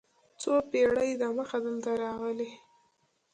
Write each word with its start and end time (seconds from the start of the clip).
څو 0.41 0.53
پېړۍ 0.71 1.11
دمخه 1.21 1.57
دلته 1.65 1.91
راغلي. 2.03 2.49